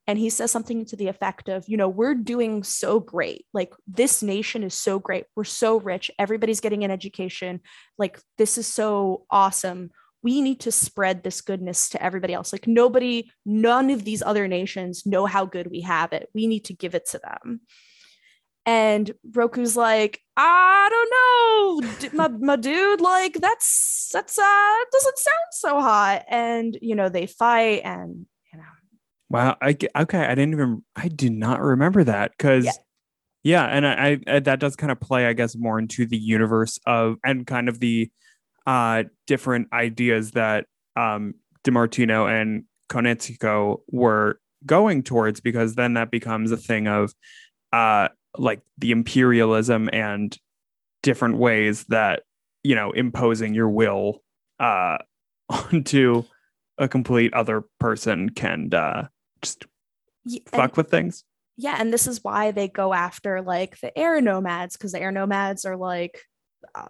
[0.08, 3.46] And he says something to the effect of you know we're doing so great.
[3.54, 5.26] Like this nation is so great.
[5.36, 6.10] We're so rich.
[6.18, 7.60] Everybody's getting an education.
[7.98, 12.66] Like this is so awesome we need to spread this goodness to everybody else like
[12.66, 16.74] nobody none of these other nations know how good we have it we need to
[16.74, 17.60] give it to them
[18.66, 25.36] and Roku's like, I don't know, my, my dude, like that's that's uh doesn't sound
[25.52, 26.24] so hot.
[26.28, 28.64] And you know, they fight and you know,
[29.30, 29.56] Wow.
[29.62, 30.24] I okay.
[30.24, 30.84] I didn't even.
[30.96, 32.66] I do not remember that because.
[32.66, 32.72] Yeah.
[33.42, 36.78] Yeah, and I, I that does kind of play, I guess, more into the universe
[36.84, 38.10] of and kind of the
[38.70, 46.52] uh different ideas that um DiMartino and Konietzko were going towards, because then that becomes
[46.52, 47.12] a thing of
[47.72, 50.36] uh like the imperialism and
[51.02, 52.22] different ways that
[52.62, 54.22] you know imposing your will
[54.60, 54.98] uh
[55.48, 56.22] onto
[56.78, 59.06] a complete other person can uh
[59.42, 59.64] just
[60.24, 61.24] y- and- fuck with things.
[61.56, 65.12] yeah and this is why they go after like the air nomads because the air
[65.12, 66.22] nomads are like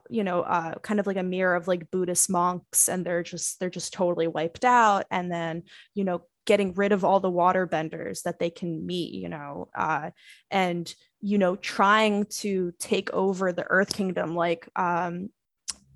[0.09, 3.59] you know uh, kind of like a mirror of like buddhist monks and they're just
[3.61, 5.63] they're just totally wiped out and then
[5.95, 9.69] you know getting rid of all the water benders that they can meet you know
[9.75, 10.11] uh,
[10.51, 15.29] and you know trying to take over the earth kingdom like um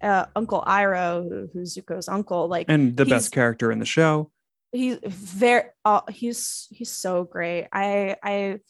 [0.02, 4.30] uh, uncle iroh who, who's zuko's uncle like And the best character in the show.
[4.72, 8.60] he's very uh, he's he's so great i i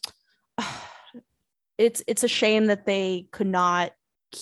[1.79, 3.93] it's it's a shame that they could not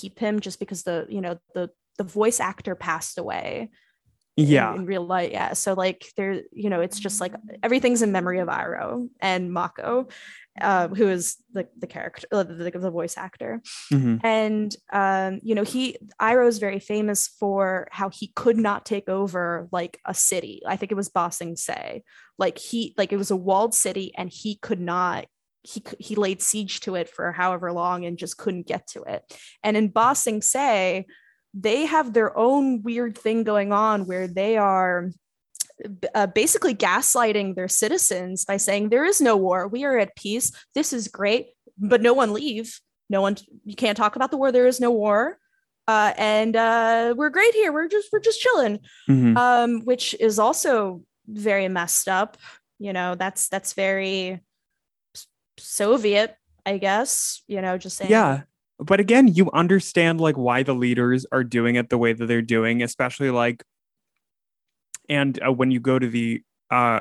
[0.00, 3.70] keep him just because the you know the the voice actor passed away
[4.36, 4.74] Yeah.
[4.74, 8.40] in, real life yeah so like there you know it's just like everything's in memory
[8.40, 10.08] of Iroh and Mako
[10.60, 13.60] uh, who is the the character uh, the, the voice actor
[13.92, 14.20] Mhm.
[14.24, 19.08] and um, you know he Iroh is very famous for how he could not take
[19.08, 20.62] over like a city.
[20.72, 22.02] I think it was Ba Sing Se
[22.38, 25.24] Like he like it was a walled city and he could not
[25.62, 29.22] he he laid siege to it for however long and just couldn't get to it.
[29.62, 31.06] And in Ba Sing Se,
[31.54, 35.10] they have their own weird thing going on where they are
[36.14, 39.68] uh, basically gaslighting their citizens by saying there is no war.
[39.68, 40.52] We are at peace.
[40.74, 41.48] This is great.
[41.78, 42.78] But no one leave.
[43.08, 44.52] No one you can't talk about the war.
[44.52, 45.38] There is no war.
[45.88, 47.72] Uh, and uh, we're great here.
[47.72, 48.78] We're just we're just chilling.
[49.08, 49.36] Mhm.
[49.36, 52.36] um, which is also very messed up.
[52.78, 54.40] You know that's that's very
[55.62, 58.10] soviet i guess you know just saying.
[58.10, 58.42] Yeah.
[58.78, 62.42] But again, you understand like why the leaders are doing it the way that they're
[62.42, 63.62] doing, especially like
[65.08, 67.00] and uh, when you go to the uh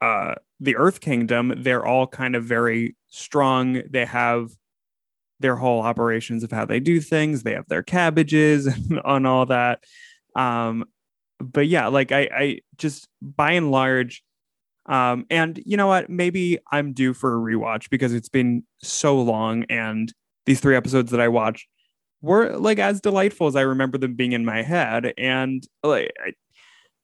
[0.00, 3.82] uh the earth kingdom they're all kind of very strong.
[3.88, 4.50] They have
[5.40, 7.42] their whole operations of how they do things.
[7.42, 8.66] They have their cabbages
[9.04, 9.82] and all that.
[10.36, 10.84] Um
[11.42, 14.22] but yeah like i i just by and large
[14.90, 16.10] um and you know what?
[16.10, 20.12] Maybe i'm due for a rewatch because it's been so long and
[20.44, 21.66] these three episodes that i watched
[22.20, 25.14] were like as delightful as i remember them being in my head.
[25.16, 26.12] And like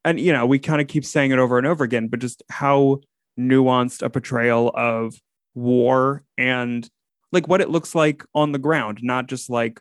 [0.05, 2.43] and you know we kind of keep saying it over and over again but just
[2.51, 3.01] how
[3.39, 5.15] nuanced a portrayal of
[5.55, 6.89] war and
[7.33, 9.81] like what it looks like on the ground not just like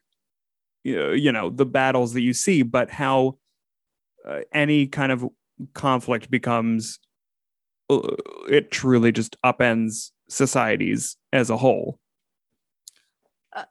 [0.85, 3.37] you know, the battles that you see but how
[4.27, 5.25] uh, any kind of
[5.73, 6.99] conflict becomes
[7.89, 8.15] Uh,
[8.49, 11.99] it truly just upends societies as a whole.
[13.55, 13.65] Uh,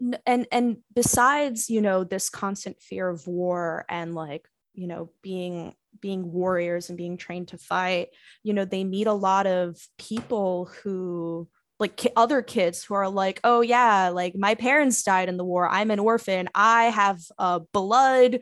[0.00, 5.10] n- and and besides you know this constant fear of war and like you know
[5.22, 8.08] being being warriors and being trained to fight
[8.42, 13.08] you know they meet a lot of people who like ki- other kids who are
[13.08, 15.68] like oh yeah like my parents died in the war.
[15.68, 16.48] I'm an orphan.
[16.54, 18.40] I have a blood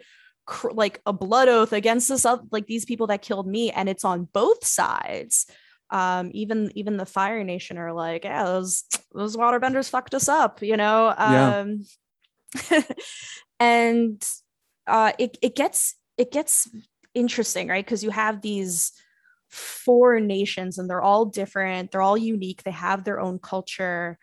[0.49, 4.05] cr- like a blood oath against this like these people that killed me and it's
[4.05, 5.47] on both sides.
[5.91, 8.85] Um even even the fire nation are like yeah those
[9.15, 11.15] those waterbenders fucked us up you know?
[11.19, 11.59] Yeah.
[11.59, 11.85] um
[13.61, 14.27] and
[14.87, 16.69] uh it, it gets it gets
[17.15, 17.85] interesting right?
[17.85, 18.93] Because you have these
[19.51, 24.19] four nations and they're all different they're all unique they have their own culture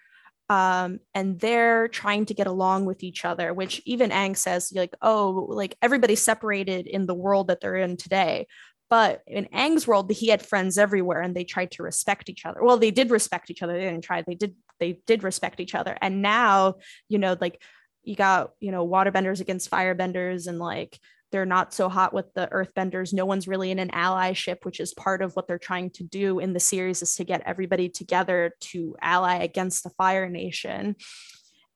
[0.49, 4.93] um and they're trying to get along with each other which even aang says like
[5.01, 8.45] oh like everybody's separated in the world that they're in today
[8.89, 12.62] But in Aang's world, he had friends everywhere and they tried to respect each other.
[12.62, 13.73] Well, they did respect each other.
[13.73, 15.97] They didn't try, they did, they did respect each other.
[16.01, 16.75] And now,
[17.10, 17.62] you know, like
[18.03, 20.99] you got, you know, waterbenders against firebenders and like
[21.31, 23.13] they're not so hot with the earthbenders.
[23.13, 26.39] No one's really in an allyship, which is part of what they're trying to do
[26.39, 30.95] in the series is to get everybody together to ally against the Fire Nation.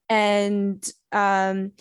[0.10, 1.72] And um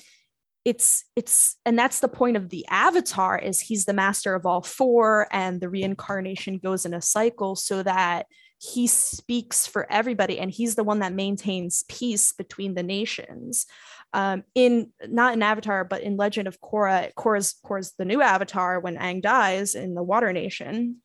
[0.64, 4.61] it's it's and that's the point of the avatar is he's the master of all
[4.61, 8.26] four and the reincarnation goes in a cycle so that
[8.61, 13.66] he speaks for everybody and he's the one that maintains peace between the nations
[14.12, 18.81] um, in not in avatar but in legend of korra korra's korra's the new avatar
[18.81, 20.97] when Aang dies in the water nation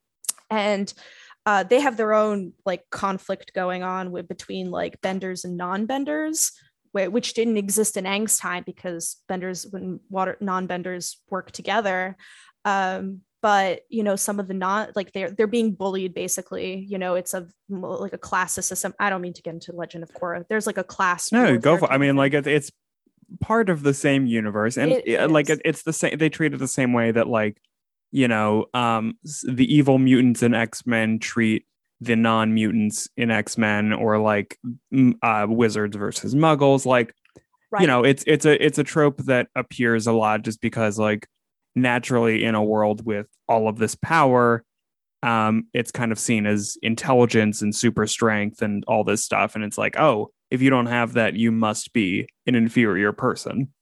[0.49, 0.93] and
[1.45, 6.51] uh, they have their own like conflict going on with between like benders and non-benders
[6.93, 12.15] which didn't exist in Aang's time because benders when water non-benders work together.
[12.65, 16.85] Um, but you know, some of the not like they're they're being bullied basically.
[16.87, 18.93] You know, it's a like a class system.
[18.99, 20.45] I don't mean to get into Legend of Korra.
[20.47, 21.31] There's like a class.
[21.31, 21.91] No, go for.
[21.91, 22.71] I mean, like it's
[23.41, 26.17] part of the same universe, and it like it's the same.
[26.17, 27.57] They treat it the same way that like
[28.11, 31.65] you know um the evil mutants in x-men treat
[32.03, 34.59] the non-mutants in X-Men or like
[35.21, 37.15] uh, wizards versus muggles like
[37.71, 37.81] right.
[37.81, 41.27] you know it's it's a it's a trope that appears a lot just because like
[41.75, 44.63] naturally in a world with all of this power
[45.23, 49.63] um it's kind of seen as intelligence and super strength and all this stuff and
[49.63, 53.73] it's like oh if you don't have that you must be an inferior person.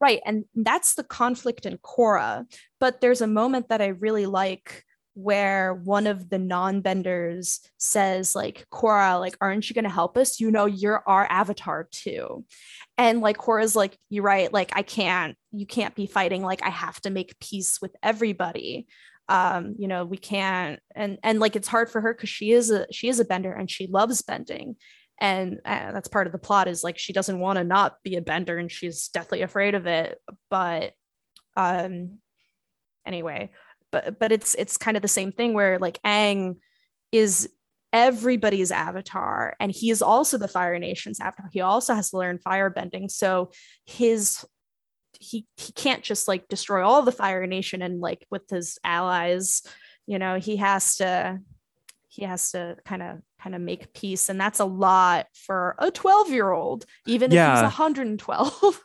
[0.00, 2.44] Right and that's the conflict in Korra
[2.78, 8.66] but there's a moment that I really like where one of the non-benders says like
[8.72, 10.40] Korra like aren't you going to help us?
[10.40, 12.44] You know you're our avatar too.
[12.96, 16.70] And like Korra's like you're right like I can't you can't be fighting like I
[16.70, 18.86] have to make peace with everybody.
[19.28, 22.70] Um you know we can't and and like it's hard for her cuz she is
[22.70, 24.76] a she is a bender and she loves bending
[25.20, 28.16] and uh, that's part of the plot is like she doesn't want to not be
[28.16, 30.18] a bender and she's deathly afraid of it
[30.50, 30.92] but
[31.56, 32.18] um
[33.06, 33.50] anyway
[33.90, 36.56] but but it's it's kind of the same thing where like Aang
[37.12, 37.48] is
[37.92, 41.50] everybody's avatar and he is also the Fire Nation's avatar.
[41.52, 43.52] He also has to learn fire bending So
[43.84, 44.44] his
[45.20, 49.62] he he can't just like destroy all the Fire Nation and like with his allies,
[50.06, 51.38] you know, he has to
[52.08, 55.90] he has to kind of kind of make peace and that's a lot for a
[55.90, 57.52] 12 year old even yeah.
[57.52, 58.82] if he's 112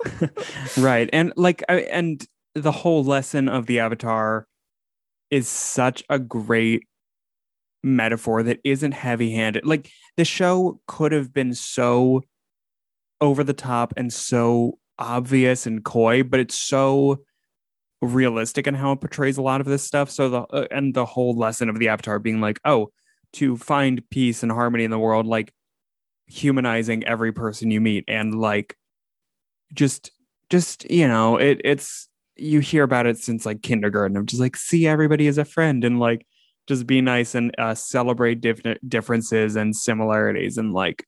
[0.78, 4.48] right and like and the whole lesson of the avatar
[5.30, 6.88] is such a great
[7.84, 9.66] metaphor that isn't heavy handed.
[9.66, 12.24] Like the show could have been so
[13.22, 17.24] over the top and so obvious and coy, but it's so
[18.02, 20.10] realistic in how it portrays a lot of this stuff.
[20.10, 22.92] So the uh, and the whole lesson of the Avatar being like, oh,
[23.34, 25.54] to find peace and harmony in the world, like
[26.28, 28.76] humanizing every person you meet and like
[29.74, 30.12] just
[30.50, 34.18] just you know it it's you hear about it since like kindergarten.
[34.18, 36.26] Of just like see everybody as a friend and like
[36.68, 41.06] just be nice and uh, celebrate different differences and similarities and like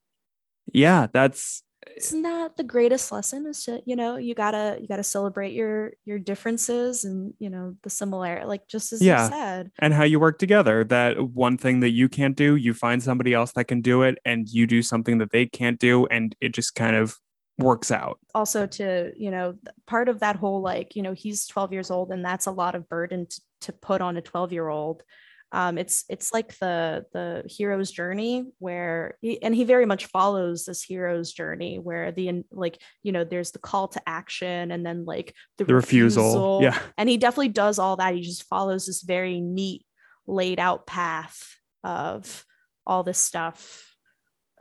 [0.74, 1.64] yeah that's
[1.98, 5.92] isn't that the greatest lesson is to you know you gotta you gotta celebrate your
[6.06, 9.24] your differences and you know the similarity like just as yeah.
[9.24, 12.74] you said and how you work together that one thing that you can't do you
[12.74, 16.06] find somebody else that can do it and you do something that they can't do
[16.08, 17.18] and it just kind of
[17.60, 18.20] works out.
[18.34, 19.54] Also, to, you know,
[19.86, 22.74] part of that whole like, you know, he's 12 years old and that's a lot
[22.74, 25.04] of burden to, to put on a 12 year old.
[25.52, 30.66] Um, it's it's like the the hero's journey where he, and he very much follows
[30.66, 35.06] this hero's journey where the like you know there's the call to action and then
[35.06, 36.24] like the, the refusal.
[36.24, 36.60] refusal.
[36.62, 36.80] yeah.
[36.98, 38.14] And he definitely does all that.
[38.14, 39.86] He just follows this very neat
[40.28, 42.46] laid out path of
[42.86, 43.86] all this stuff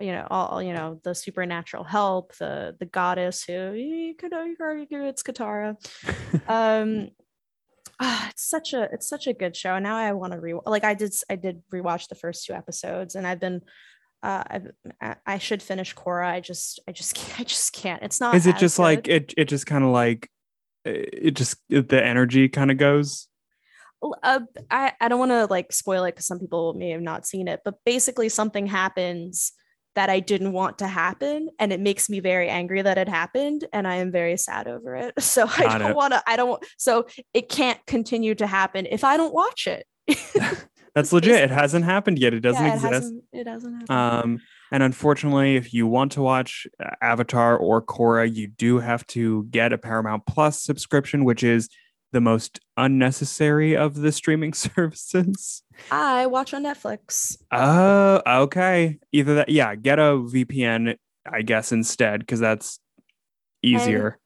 [0.01, 5.05] you know all you know the supernatural help the the goddess who you could argue
[5.05, 5.77] it's katara.
[6.48, 7.11] Um
[8.01, 10.85] ah, it's such a it's such a good show now i want to re like
[10.85, 13.61] i did i did rewatch the first two episodes and i've been
[14.23, 16.27] uh I've, i should finish Korra.
[16.27, 18.83] i just i just can't, i just can't it's not is it just good.
[18.83, 20.31] like it it just kind of like
[20.85, 23.29] it just the energy kind of goes
[24.23, 27.27] uh, I, I don't want to like spoil it because some people may have not
[27.27, 29.53] seen it, but basically something happens
[29.99, 31.49] that I didn't want to happen.
[31.59, 33.64] And it makes me very angry that it happened.
[33.72, 35.12] And I am very sad over it.
[35.29, 39.03] So Got I don't want to, I don't, so it can't continue to happen if
[39.03, 39.87] I don't watch it.
[40.95, 41.43] That's legit.
[41.43, 42.33] It hasn't happened yet.
[42.33, 42.93] It doesn't yeah, it exist.
[42.93, 44.25] Hasn't, it hasn't happened.
[44.25, 49.05] Um, and unfortunately, if you want to watch uh, Avatar or Korra, you do have
[49.09, 51.68] to get a Paramount Plus subscription, which is
[52.13, 55.63] the most unnecessary of the streaming services.
[55.91, 57.37] I watch on Netflix.
[57.51, 58.99] Oh, okay.
[59.13, 60.97] Either that, yeah, get a VPN,
[61.31, 62.81] I guess, instead, because that's
[63.63, 64.19] easier.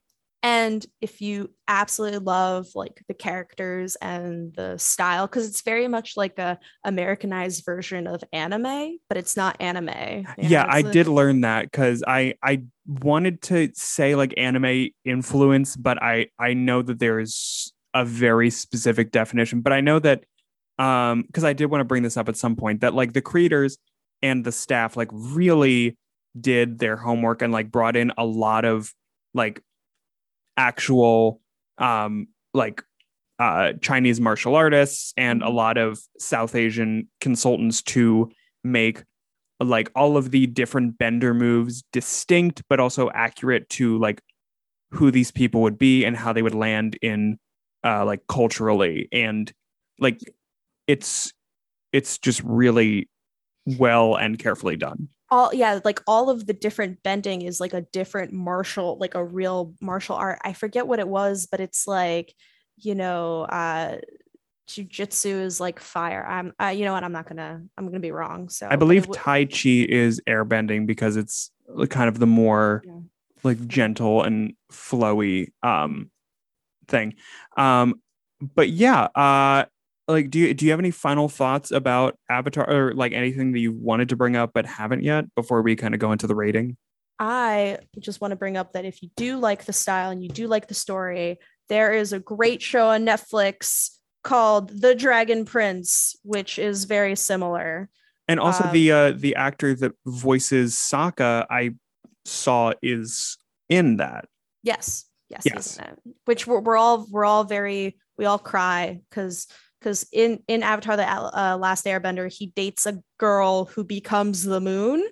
[0.42, 6.16] And if you absolutely love like the characters and the style, because it's very much
[6.16, 9.88] like a Americanized version of anime, but it's not anime.
[9.88, 14.88] you know, yeah, I did learn that because I I wanted to say like anime
[15.04, 19.60] influence, but I I know that there is a very specific definition.
[19.60, 20.24] But I know that
[20.78, 23.22] um because I did want to bring this up at some point that like the
[23.22, 23.78] creators
[24.22, 25.96] and the staff like really
[26.40, 28.92] did their homework and like brought in a lot of
[29.34, 29.62] like
[30.56, 31.40] actual
[31.78, 32.82] um like
[33.38, 38.30] uh Chinese martial artists and a lot of South Asian consultants to
[38.64, 39.02] make
[39.60, 44.22] like all of the different bender moves distinct but also accurate to like
[44.90, 47.38] who these people would be and how they would land in
[47.84, 49.08] uh like culturally.
[49.12, 49.52] And
[49.98, 50.20] like
[50.86, 51.32] it's
[51.92, 53.08] it's just really
[53.66, 57.80] well and carefully done all yeah, like all of the different bending is like a
[57.80, 60.38] different martial, like a real martial art.
[60.44, 62.34] I forget what it was, but it's like,
[62.76, 63.96] you know, uh
[64.68, 66.24] jujitsu is like fire.
[66.24, 68.50] I'm uh, you know what, I'm not gonna I'm gonna be wrong.
[68.50, 71.50] So i believe w- tai chi is airbending because it's
[71.88, 73.00] kind of the more Yeah.
[73.42, 76.10] like gentle and flowy um
[76.88, 77.14] thing
[77.56, 78.02] um
[78.54, 79.64] but yeah uh
[80.12, 83.58] like do you do you have any final thoughts about avatar or like anything that
[83.58, 86.34] you wanted to bring up but haven't yet before we kind of go into the
[86.34, 86.76] rating
[87.18, 90.28] I just want to bring up that if you do like the style and you
[90.28, 91.38] do like the story,
[91.68, 93.90] there is a great show on Netflix
[94.24, 97.88] called The Dragon Prince, which is very similar.
[98.26, 101.74] and also Um, the uh the actor that voices Sokka I
[102.24, 103.38] saw is
[103.68, 104.26] in that
[104.64, 105.78] Yes, yes, Yes.
[106.24, 109.46] Which we're, we're all we're all very we all cry because
[109.82, 114.60] because in in Avatar: The uh, Last Airbender, he dates a girl who becomes the
[114.60, 115.04] moon,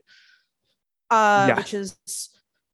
[1.10, 1.56] uh, Yeah.
[1.56, 1.96] which is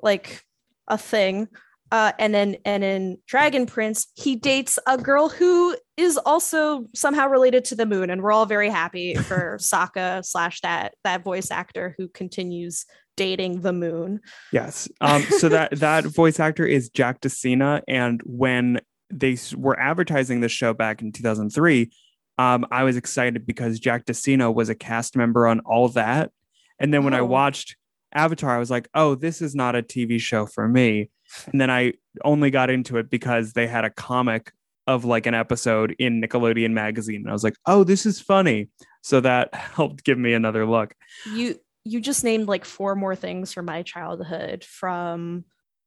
[0.00, 0.42] like
[0.88, 1.48] a thing.
[1.92, 7.28] Uh, and then and in Dragon Prince, he dates a girl who is also somehow
[7.28, 11.50] related to the moon, and we're all very happy for Sokka slash that that voice
[11.50, 12.84] actor who continues
[13.16, 14.20] dating the moon.
[14.52, 14.88] Yes.
[15.00, 18.80] Um, so that that voice actor is Jack De Sena, and when
[19.10, 21.90] they were advertising the show back in 2003,
[22.38, 26.30] um, I was excited because Jack De Sena was a cast member on all that,
[26.78, 27.26] and then when I Oh.
[27.26, 27.76] watched
[28.14, 31.10] Avatar, I was like, "Oh, this is not a TV show for me."
[31.50, 31.94] And then I
[32.24, 34.52] only got into it because they had a comic
[34.86, 38.68] of like an episode in Nickelodeon magazine, and I was like, "Oh, this is funny."
[39.02, 40.94] So that helped give me another look.
[41.32, 45.44] you you just named like four more things from my childhood from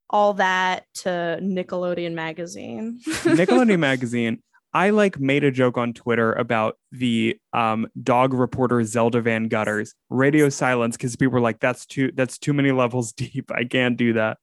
[0.10, 2.99] all that to Nickelodeon magazine.
[3.07, 4.41] Nickelodeon magazine.
[4.72, 9.95] I like made a joke on Twitter about the um, dog reporter Zelda Van Gutters
[10.10, 13.51] radio silence because people were like, "That's too that's too many levels deep.
[13.51, 14.38] I can't do that."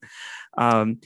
[0.58, 1.00] Um,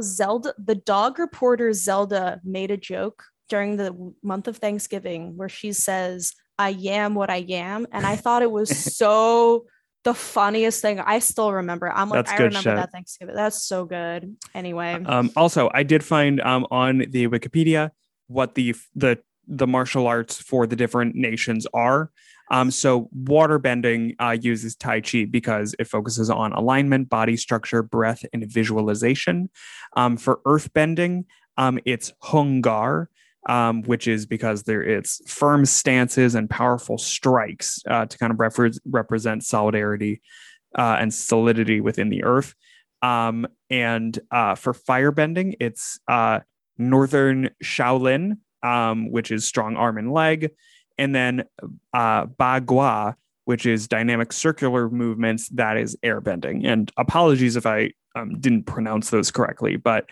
[0.00, 5.72] Zelda, the dog reporter Zelda made a joke during the month of Thanksgiving where she
[5.72, 7.86] says, I am what I am.
[7.92, 9.66] And I thought it was so
[10.06, 11.00] the funniest thing.
[11.00, 11.90] I still remember.
[11.90, 12.76] I'm like, That's I remember shit.
[12.76, 13.34] that Thanksgiving.
[13.34, 14.36] That's so good.
[14.54, 15.02] Anyway.
[15.04, 17.90] um, also, I did find um, on the Wikipedia
[18.28, 22.12] what the the the martial arts for the different nations are.
[22.52, 28.24] Um, so waterbending uh, uses Tai Chi because it focuses on alignment, body structure, breath,
[28.32, 29.50] and visualization.
[29.96, 31.24] Um, for earthbending,
[31.56, 33.10] um, it's Hung Gar,
[33.46, 38.40] um, which is because there it's firm stances and powerful strikes uh, to kind of
[38.40, 40.20] refer- represent solidarity
[40.76, 42.54] uh, and solidity within the earth.
[43.02, 46.40] Um, and uh, for firebending, it's uh,
[46.78, 50.50] Northern Shaolin, um, which is strong arm and leg,
[50.98, 51.44] and then
[51.94, 56.66] uh, Bagua, which is dynamic circular movements, that is airbending.
[56.66, 60.06] And apologies if I um, didn't pronounce those correctly, but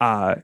[0.00, 0.36] uh,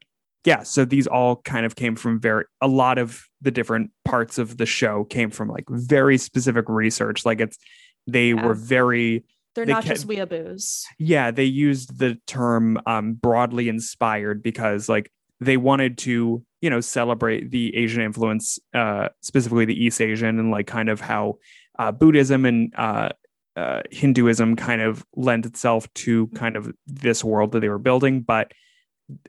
[0.47, 4.39] yeah, so these all kind of came from very, a lot of the different parts
[4.39, 7.27] of the show came from like very specific research.
[7.27, 7.59] Like it's,
[8.07, 8.47] they Yeah.
[8.47, 9.25] were very,
[9.55, 10.85] They're they not ca- just weeaboos.
[10.99, 16.81] yeah, they used the term um, broadly inspired because like they wanted to, you know,
[16.81, 21.39] celebrate the Asian influence, uh, specifically the East Asian, and like kind of how
[21.79, 23.11] uh, Buddhism and uh,
[23.57, 28.21] uh, Hinduism kind of lent itself to kind of this world that they were building.
[28.23, 28.53] But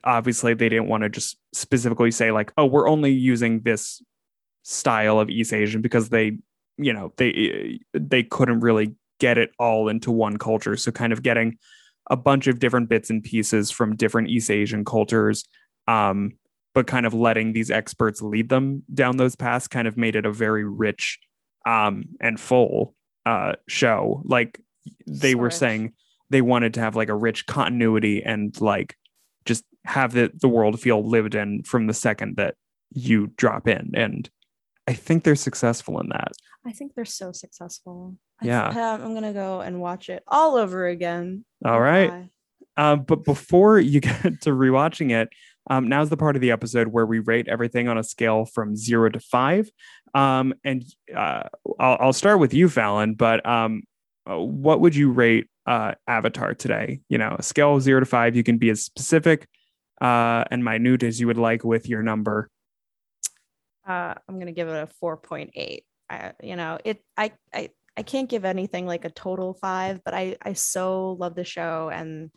[0.04, 4.02] obviously, they didn't want to just specifically say like, oh, we're only using this
[4.64, 6.38] style of East Asian because they,
[6.78, 10.76] you know, they they couldn't really get it all into one culture.
[10.76, 11.58] So kind of getting
[12.10, 15.44] a bunch of different bits and pieces from different East Asian cultures,
[15.88, 16.34] um,
[16.74, 20.26] but kind of letting these experts lead them down those paths kind of made it
[20.26, 21.20] a very rich
[21.66, 22.94] um, and full
[23.26, 24.22] uh, show.
[24.26, 24.62] Like
[25.06, 25.94] they So were saying,
[26.30, 28.96] they wanted to have like a rich continuity and like
[29.88, 32.56] have the the world feel lived in from the second that
[32.94, 33.92] you drop in.
[33.94, 34.30] And
[34.88, 36.34] I think they're successful in that.
[36.66, 38.16] I think they're so successful.
[38.42, 38.68] Yeah.
[38.68, 41.46] um, I'm gonna go and watch it all over again.
[41.66, 42.30] All right.
[42.76, 45.30] Um, but before you get to rewatching it,
[45.70, 48.76] um, now's the part of the episode where we rate everything on a scale from
[48.76, 49.70] zero to five.
[50.14, 50.84] Um, and
[51.16, 51.44] uh,
[51.80, 53.16] I'll, I'll start with you, Fallon.
[53.16, 53.84] But um,
[54.30, 57.02] uh, what would you rate uh, Avatar today?
[57.10, 58.36] You know, a scale of zero to five.
[58.36, 59.48] You can be as specific
[60.02, 62.50] uh, and minute as you would like with your number.
[63.88, 65.84] Uh, I'm gonna give it a 4.8.
[66.10, 67.04] I, you know, it.
[67.18, 71.36] I, I, I can't give anything like a total five, but I, I so love
[71.36, 72.32] the show, and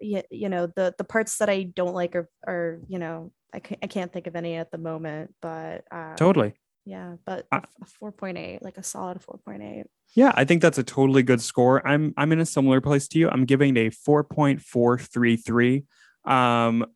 [0.00, 3.60] you, you know, the the parts that I don't like are, are you know, I
[3.60, 6.54] can't, I can't think of any at the moment, but uh, Totally.
[6.84, 9.84] yeah, but a a 4.8, like a solid 4.8.
[10.14, 11.86] Yeah, I think that's a totally good score.
[11.86, 13.28] I'm I'm in a similar place to you.
[13.28, 15.84] I'm giving a 4.433.
[16.24, 16.86] Um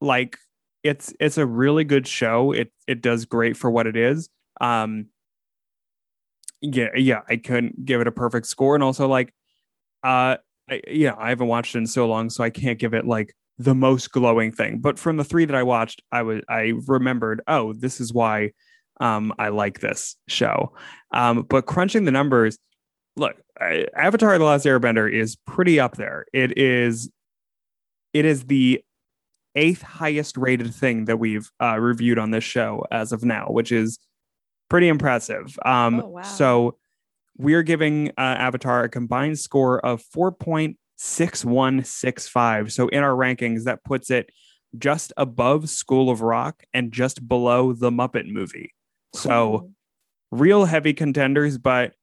[0.00, 0.38] like
[0.82, 2.52] it's it's a really good show.
[2.52, 4.28] It it does great for what it is.
[4.60, 5.06] Um
[6.60, 9.32] yeah, yeah, I couldn't give it a perfect score and also like
[10.04, 10.36] uh
[10.70, 13.34] I, yeah, I haven't watched it in so long so I can't give it like
[13.58, 14.78] the most glowing thing.
[14.78, 18.52] But from the 3 that I watched, I was I remembered, oh, this is why
[19.00, 20.72] um I like this show.
[21.12, 22.58] Um, but crunching the numbers,
[23.16, 26.26] look, Avatar: The Last Airbender is pretty up there.
[26.32, 27.10] It is,
[28.12, 28.82] it is the
[29.56, 33.72] eighth highest rated thing that we've uh, reviewed on this show as of now, which
[33.72, 33.98] is
[34.68, 35.58] pretty impressive.
[35.64, 36.22] Um, Oh, wow.
[36.22, 36.76] So
[37.36, 42.72] we're giving uh, Avatar a combined score of four point six one six five.
[42.72, 44.30] So in our rankings, that puts it
[44.78, 48.72] just above School of Rock and just below the Muppet movie.
[49.14, 49.72] So
[50.30, 51.94] real heavy contenders, but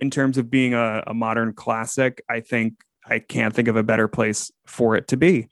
[0.00, 2.74] in terms of being a, a modern classic, I think
[3.06, 5.48] I can't think of a better place for it to be.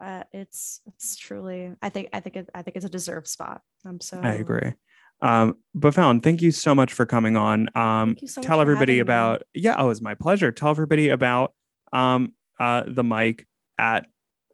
[0.00, 3.62] Uh, it's it's truly I think I think it, I think it's a deserved spot.
[3.86, 4.72] I'm so I agree.
[5.22, 7.68] Um, but Fallon, thank you so much for coming on.
[7.74, 9.14] Um, Thank you so much tell everybody having me.
[9.14, 10.52] about yeah, oh, it's my pleasure.
[10.52, 11.54] Tell everybody about
[11.92, 13.46] um uh the mic
[13.78, 14.06] at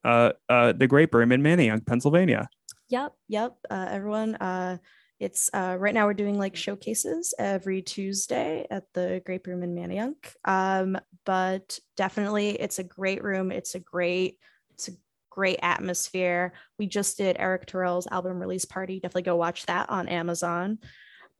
[0.05, 2.49] uh uh the Grape Room in Manayunk, Pennsylvania.
[2.91, 3.57] Yep, yep.
[3.71, 4.79] Uh, everyone, uh,
[5.21, 9.75] it's uh, right now we're doing like showcases every Tuesday at the Grape Room in
[9.75, 10.35] Manayunk.
[10.45, 13.53] Um, but definitely, it's a great room.
[13.53, 14.39] It's a great,
[14.71, 14.93] it's a
[15.31, 16.53] great atmosphere.
[16.79, 19.01] We just did Eric Terrell's album release party.
[19.01, 20.79] Definitely go watch that on Amazon.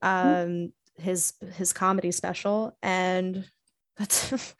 [0.03, 3.45] Um, his his comedy special, and
[3.99, 4.55] that's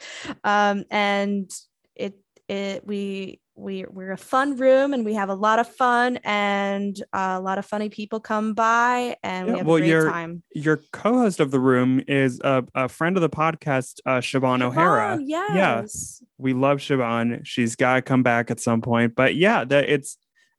[0.45, 1.51] um, and
[1.95, 2.19] it
[2.49, 6.97] it we we we're a fun room and we have a lot of fun and
[7.13, 9.89] uh, a lot of funny people come by and Yeah, we have well, a great
[9.91, 10.43] you're- time.
[10.55, 15.17] Your co-host of the room is a, a friend of the podcast, uh Siobhan O'Hara.
[15.21, 16.23] Oh, yes.
[16.39, 17.45] we love Siobhan.
[17.45, 19.15] She's got to come back at some point.
[19.15, 20.17] But yeah, that it's.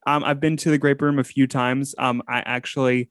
[0.07, 1.93] Um, I've been to the Grape Room a few times.
[1.97, 3.09] Um, I actually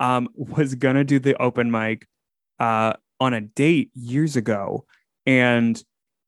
[0.00, 2.06] um was gonna do the open mic
[2.58, 4.84] uh on a date years ago,
[5.24, 5.82] and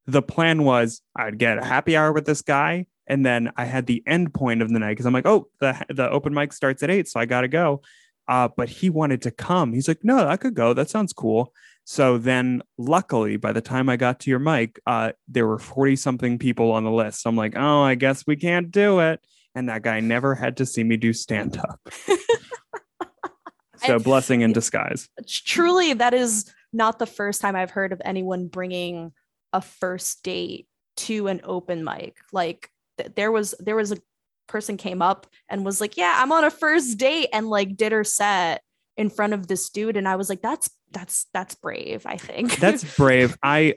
[0.08, 3.86] the plan was I'd get a happy hour with this guy, and then I had
[3.86, 6.82] the end point of the night because I'm like, oh, the the open mic starts
[6.82, 7.82] at eight, so I gotta go.
[8.26, 9.72] Uh, but he wanted to come.
[9.72, 10.74] He's like, no, I could go.
[10.74, 11.52] That sounds cool.
[11.84, 15.96] So then, luckily, by the time I got to your mic, uh, there were 40
[15.96, 17.22] something people on the list.
[17.22, 19.20] So I'm like, oh, I guess we can't do it.
[19.54, 21.80] And that guy never had to see me do stand up.
[23.86, 25.08] so, blessing in disguise.
[25.26, 29.12] Truly, that is not the first time I've heard of anyone bringing
[29.58, 32.16] a first date to an open mic.
[32.32, 33.98] Like th- there was there was a
[34.46, 37.92] person came up and was like, "Yeah, I'm on a first date," and like did
[37.92, 38.62] her set
[38.96, 42.56] in front of this dude, and I was like, "That's that's that's brave." I think
[42.60, 43.36] That's brave.
[43.42, 43.74] I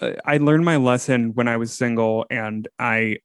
[0.00, 3.18] uh, I learned my lesson when I was single, and I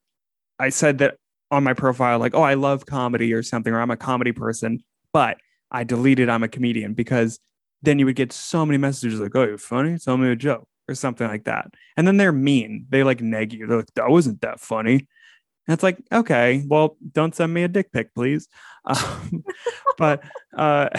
[0.57, 1.18] I said that
[1.51, 4.84] on my profile, like, oh, I love comedy or something, or I'm a comedy person,
[5.14, 5.38] but
[5.72, 7.39] I deleted I'm a comedian because
[7.82, 10.68] then you would get so many messages like, oh, you're funny, tell me a joke
[10.90, 12.88] or something like that, and then they're mean.
[12.90, 13.68] They like neg you.
[13.68, 15.08] They're like, that wasn't that funny.
[15.68, 18.48] And it's like, okay, well, don't send me a dick pic, please.
[18.86, 19.44] Um,
[19.98, 20.24] but
[20.58, 20.90] uh,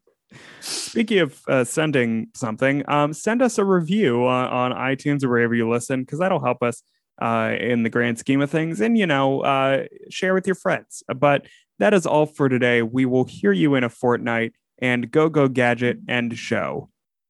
[0.60, 5.54] speaking of uh, sending something, um, send us a review on, on iTunes or wherever
[5.54, 6.82] you listen, because that'll help us
[7.20, 8.80] uh, in the grand scheme of things.
[8.80, 11.02] And, you know, uh, share with your friends.
[11.08, 11.46] But
[11.78, 12.82] that is all for today.
[12.82, 16.90] We will hear you in a fortnight and go, go, gadget and show.